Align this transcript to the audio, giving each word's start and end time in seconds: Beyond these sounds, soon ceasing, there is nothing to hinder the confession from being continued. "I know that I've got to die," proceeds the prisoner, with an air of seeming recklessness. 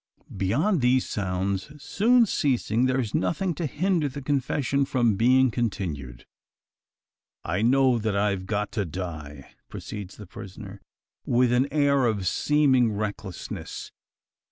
Beyond 0.35 0.81
these 0.81 1.07
sounds, 1.07 1.73
soon 1.79 2.25
ceasing, 2.25 2.87
there 2.87 2.99
is 2.99 3.13
nothing 3.13 3.53
to 3.53 3.67
hinder 3.67 4.09
the 4.09 4.23
confession 4.23 4.83
from 4.83 5.15
being 5.15 5.51
continued. 5.51 6.25
"I 7.45 7.61
know 7.61 7.99
that 7.99 8.17
I've 8.17 8.47
got 8.47 8.71
to 8.71 8.83
die," 8.85 9.51
proceeds 9.69 10.17
the 10.17 10.25
prisoner, 10.25 10.81
with 11.23 11.53
an 11.53 11.67
air 11.71 12.05
of 12.07 12.25
seeming 12.25 12.91
recklessness. 12.91 13.91